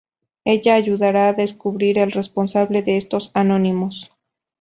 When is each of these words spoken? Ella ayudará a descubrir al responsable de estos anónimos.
Ella 0.45 0.73
ayudará 0.73 1.27
a 1.29 1.33
descubrir 1.33 1.99
al 1.99 2.11
responsable 2.11 2.81
de 2.81 2.97
estos 2.97 3.29
anónimos. 3.35 4.11